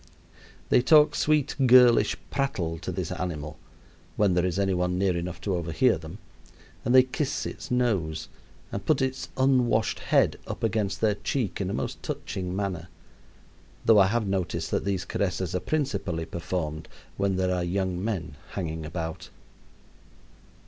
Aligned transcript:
They 0.69 0.81
talk 0.81 1.13
sweet 1.13 1.55
girlish 1.67 2.17
prattle 2.31 2.79
to 2.79 2.91
this 2.91 3.11
animal 3.11 3.59
(when 4.15 4.33
there 4.33 4.47
is 4.47 4.57
any 4.57 4.73
one 4.73 4.97
near 4.97 5.15
enough 5.15 5.39
to 5.41 5.53
overhear 5.55 5.95
them), 5.99 6.17
and 6.83 6.95
they 6.95 7.03
kiss 7.03 7.45
its 7.45 7.69
nose, 7.69 8.27
and 8.71 8.83
put 8.83 8.99
its 9.03 9.29
unwashed 9.37 9.99
head 9.99 10.39
up 10.47 10.63
against 10.63 11.01
their 11.01 11.13
cheek 11.13 11.61
in 11.61 11.69
a 11.69 11.73
most 11.75 12.01
touching 12.01 12.55
manner; 12.55 12.87
though 13.85 13.99
I 13.99 14.07
have 14.07 14.25
noticed 14.25 14.71
that 14.71 14.85
these 14.85 15.05
caresses 15.05 15.53
are 15.53 15.59
principally 15.59 16.25
performed 16.25 16.87
when 17.15 17.35
there 17.35 17.53
are 17.53 17.63
young 17.63 18.03
men 18.03 18.37
hanging 18.53 18.87
about. 18.87 19.29